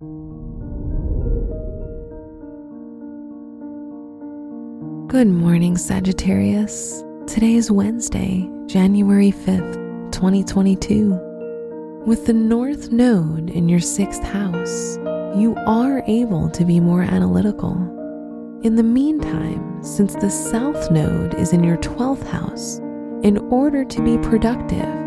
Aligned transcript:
Good 0.00 0.06
morning, 5.26 5.76
Sagittarius. 5.76 7.02
Today 7.26 7.54
is 7.54 7.72
Wednesday, 7.72 8.48
January 8.66 9.32
5th, 9.32 10.12
2022. 10.12 11.10
With 12.06 12.26
the 12.26 12.32
North 12.32 12.92
Node 12.92 13.50
in 13.50 13.68
your 13.68 13.80
sixth 13.80 14.22
house, 14.22 14.98
you 15.36 15.56
are 15.66 16.04
able 16.06 16.48
to 16.50 16.64
be 16.64 16.78
more 16.78 17.02
analytical. 17.02 17.74
In 18.62 18.76
the 18.76 18.84
meantime, 18.84 19.82
since 19.82 20.14
the 20.14 20.30
South 20.30 20.92
Node 20.92 21.34
is 21.34 21.52
in 21.52 21.64
your 21.64 21.78
12th 21.78 22.28
house, 22.28 22.78
in 23.24 23.38
order 23.50 23.84
to 23.84 24.02
be 24.04 24.16
productive, 24.18 24.97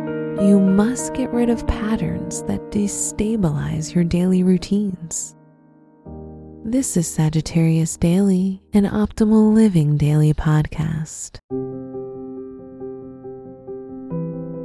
you 0.42 0.60
must 0.60 1.14
get 1.14 1.32
rid 1.32 1.50
of 1.50 1.68
patterns 1.68 2.42
that 2.44 2.72
destabilize 2.72 3.94
your 3.94 4.04
daily 4.04 4.44
routines. 4.44 5.36
This 6.66 6.98
is 6.98 7.08
Sagittarius 7.08 7.96
Daily, 7.96 8.64
an 8.74 8.86
optimal 8.86 9.54
living 9.54 9.98
daily 9.98 10.34
podcast. 10.34 11.38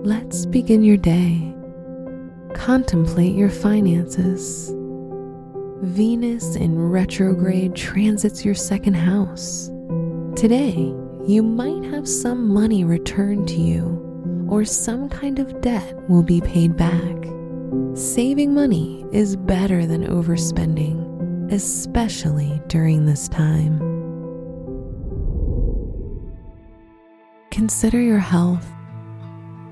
Let's 0.07 0.47
begin 0.47 0.83
your 0.83 0.97
day. 0.97 1.55
Contemplate 2.55 3.35
your 3.35 3.51
finances. 3.51 4.73
Venus 5.83 6.57
in 6.57 6.91
retrograde 6.91 7.75
transits 7.75 8.47
your 8.47 8.55
second 8.55 8.95
house. 8.95 9.69
Today, 10.37 10.95
you 11.27 11.43
might 11.43 11.85
have 11.91 12.09
some 12.09 12.49
money 12.49 12.85
returned 12.85 13.47
to 13.49 13.57
you, 13.57 14.06
or 14.49 14.65
some 14.65 15.09
kind 15.09 15.39
of 15.39 15.61
debt 15.61 15.95
will 16.09 16.23
be 16.23 16.41
paid 16.41 16.77
back. 16.77 17.17
Saving 17.95 18.55
money 18.55 19.05
is 19.13 19.37
better 19.37 19.87
than 19.87 20.07
overspending 20.07 21.07
especially 21.51 22.61
during 22.69 23.07
this 23.07 23.29
time. 23.29 23.79
Consider 27.51 28.01
your 28.01 28.19
health. 28.19 28.67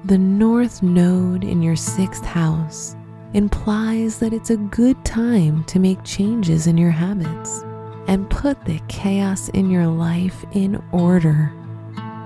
The 0.05 0.19
North 0.19 0.83
Node 0.83 1.45
in 1.45 1.63
your 1.63 1.77
sixth 1.77 2.25
house 2.25 2.95
implies 3.33 4.19
that 4.19 4.33
it's 4.33 4.51
a 4.51 4.57
good 4.57 5.03
time 5.05 5.65
to 5.65 5.79
make 5.79 6.03
changes 6.05 6.67
in 6.67 6.79
your 6.79 6.91
habits 6.91 7.63
and 8.07 8.29
put 8.31 8.63
the 8.65 8.81
chaos 8.89 9.49
in 9.51 9.71
your 9.71 9.87
life 9.87 10.45
in 10.53 10.83
order. 10.93 11.53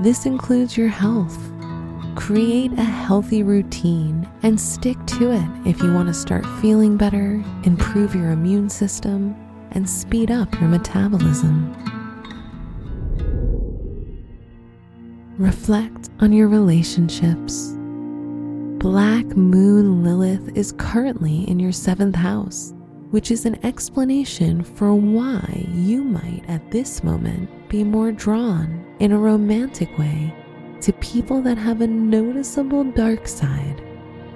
This 0.00 0.26
includes 0.26 0.76
your 0.76 0.88
health. 0.88 1.47
Create 2.18 2.72
a 2.72 2.82
healthy 2.82 3.44
routine 3.44 4.28
and 4.42 4.60
stick 4.60 4.98
to 5.06 5.30
it 5.30 5.48
if 5.64 5.80
you 5.80 5.94
want 5.94 6.08
to 6.08 6.12
start 6.12 6.44
feeling 6.60 6.96
better, 6.96 7.42
improve 7.62 8.12
your 8.12 8.32
immune 8.32 8.68
system, 8.68 9.36
and 9.70 9.88
speed 9.88 10.28
up 10.28 10.52
your 10.60 10.68
metabolism. 10.68 11.72
Reflect 15.38 16.10
on 16.18 16.32
your 16.32 16.48
relationships. 16.48 17.74
Black 18.78 19.24
Moon 19.36 20.02
Lilith 20.02 20.56
is 20.56 20.72
currently 20.72 21.48
in 21.48 21.60
your 21.60 21.72
seventh 21.72 22.16
house, 22.16 22.74
which 23.12 23.30
is 23.30 23.46
an 23.46 23.64
explanation 23.64 24.64
for 24.64 24.92
why 24.92 25.66
you 25.72 26.02
might 26.02 26.42
at 26.48 26.72
this 26.72 27.04
moment 27.04 27.48
be 27.68 27.84
more 27.84 28.10
drawn 28.10 28.84
in 28.98 29.12
a 29.12 29.18
romantic 29.18 29.96
way 29.96 30.34
to 30.88 30.92
people 30.94 31.42
that 31.42 31.58
have 31.58 31.82
a 31.82 31.86
noticeable 31.86 32.82
dark 32.82 33.28
side 33.28 33.84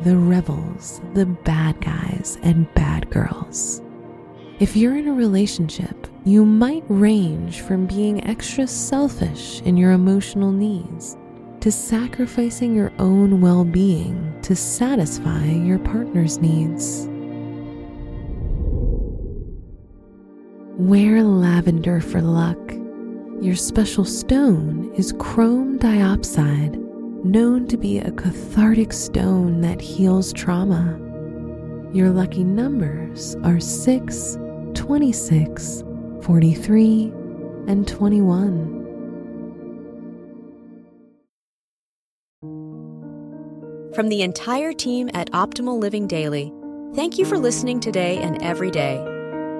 the 0.03 0.15
rebels, 0.15 1.01
the 1.15 1.25
bad 1.25 1.81
guys, 1.81 2.37
and 2.43 2.73
bad 2.75 3.09
girls. 3.09 3.81
If 4.61 4.77
you're 4.77 4.99
in 4.99 5.09
a 5.09 5.15
relationship, 5.15 6.09
you 6.27 6.45
might 6.45 6.85
range 6.89 7.63
from 7.63 7.87
being 7.87 8.23
extra 8.27 8.67
selfish 8.67 9.63
in 9.63 9.79
your 9.79 9.93
emotional 9.93 10.53
needs 10.53 11.17
to 11.61 11.73
sacrificing 11.73 12.75
your 12.75 12.93
own 12.99 13.41
well 13.41 13.65
being 13.65 14.39
to 14.43 14.55
satisfy 14.55 15.47
your 15.47 15.79
partner's 15.79 16.37
needs. 16.37 17.07
Wear 20.77 21.23
lavender 21.23 22.03
for 22.03 22.21
luck. 22.21 22.82
Your 23.43 23.57
special 23.57 24.05
stone 24.05 24.93
is 24.95 25.13
chrome 25.19 25.77
diopside, 25.77 26.77
known 27.25 27.67
to 27.67 27.77
be 27.77 27.99
a 27.99 28.13
cathartic 28.13 28.93
stone 28.93 29.61
that 29.63 29.81
heals 29.81 30.33
trauma. 30.33 30.97
Your 31.93 32.11
lucky 32.11 32.45
numbers 32.45 33.35
are 33.43 33.59
6, 33.59 34.39
26, 34.75 35.83
43, 36.23 37.13
and 37.67 37.89
21. 37.89 38.79
From 43.93 44.09
the 44.09 44.23
entire 44.23 44.73
team 44.73 45.11
at 45.15 45.33
Optimal 45.33 45.81
Living 45.81 46.07
Daily, 46.07 46.53
thank 46.95 47.19
you 47.19 47.25
for 47.25 47.39
listening 47.39 47.81
today 47.81 48.19
and 48.19 48.41
every 48.41 48.71
day. 48.71 49.12